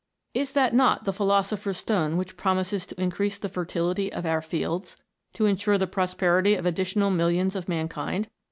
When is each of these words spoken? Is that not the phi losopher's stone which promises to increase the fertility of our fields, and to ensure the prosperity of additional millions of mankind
Is 0.33 0.53
that 0.53 0.73
not 0.73 1.03
the 1.05 1.13
phi 1.13 1.23
losopher's 1.25 1.77
stone 1.77 2.17
which 2.17 2.35
promises 2.35 2.87
to 2.87 2.99
increase 2.99 3.37
the 3.37 3.49
fertility 3.49 4.11
of 4.11 4.25
our 4.25 4.41
fields, 4.41 4.95
and 4.95 5.03
to 5.35 5.45
ensure 5.45 5.77
the 5.77 5.85
prosperity 5.85 6.55
of 6.55 6.65
additional 6.65 7.11
millions 7.11 7.55
of 7.55 7.69
mankind 7.69 8.27